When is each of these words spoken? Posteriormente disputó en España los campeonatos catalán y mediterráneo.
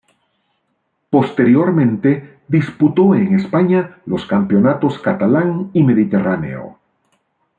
Posteriormente 1.11 2.39
disputó 2.47 3.13
en 3.13 3.35
España 3.35 4.01
los 4.07 4.25
campeonatos 4.25 4.97
catalán 4.97 5.69
y 5.73 5.83
mediterráneo. 5.83 6.79